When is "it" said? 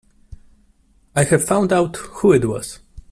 2.33-2.45